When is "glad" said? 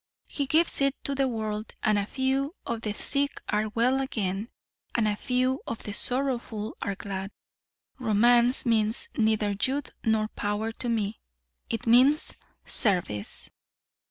6.95-7.29